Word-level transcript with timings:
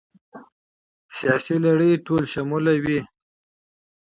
سیاسي 1.17 1.55
پروسه 1.63 2.01
ټولشموله 2.05 2.73
وي 2.83 2.99